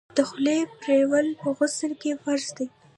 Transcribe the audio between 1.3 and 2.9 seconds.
په غسل کي فرض دي.